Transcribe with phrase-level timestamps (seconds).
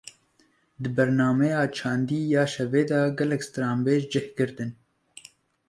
[0.81, 4.71] Di bernameya çandî ya şevê de gelek stranbêj cih girtin